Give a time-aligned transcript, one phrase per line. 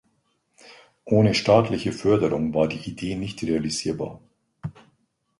[1.05, 4.19] Ohne staatlicher Förderung war die Idee nicht realisierbar.